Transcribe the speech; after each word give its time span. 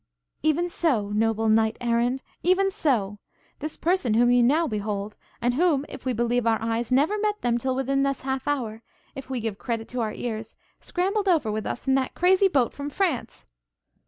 'Even 0.41 0.67
so, 0.67 1.09
noble 1.11 1.47
knight 1.47 1.77
errand, 1.79 2.23
even 2.41 2.71
so! 2.71 3.19
This 3.59 3.77
person 3.77 4.15
whom 4.15 4.31
you 4.31 4.41
now 4.41 4.67
behold, 4.67 5.15
and 5.39 5.53
whom, 5.53 5.85
if 5.89 6.05
we 6.05 6.11
believe 6.13 6.47
our 6.47 6.59
eyes, 6.59 6.91
never 6.91 7.19
met 7.19 7.39
them 7.43 7.59
till 7.59 7.75
within 7.75 8.01
this 8.01 8.21
half 8.21 8.47
hour, 8.47 8.81
if 9.13 9.29
we 9.29 9.39
give 9.39 9.59
credit 9.59 9.87
to 9.89 10.01
our 10.01 10.13
ears, 10.13 10.55
scrambled 10.79 11.27
over 11.27 11.51
with 11.51 11.67
us 11.67 11.87
in 11.87 11.93
that 11.93 12.15
crazy 12.15 12.47
boat 12.47 12.73
from 12.73 12.89
France.' 12.89 13.45